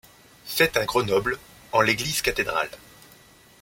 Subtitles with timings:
[0.47, 1.37] Faite à Grenoble,
[1.73, 2.71] en l'église cathédrale.